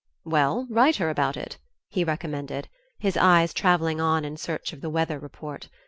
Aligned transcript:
"Well, 0.25 0.65
write 0.71 0.95
her 0.95 1.11
about 1.11 1.37
it," 1.37 1.59
he 1.87 2.03
recommended, 2.03 2.67
his 2.97 3.15
eyes 3.17 3.53
travelling 3.53 4.01
on 4.01 4.25
in 4.25 4.35
search 4.35 4.73
of 4.73 4.81
the 4.81 4.89
weather 4.89 5.19
report. 5.19 5.69